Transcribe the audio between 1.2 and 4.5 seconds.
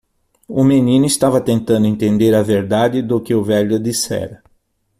tentando entender a verdade do que o velho dissera.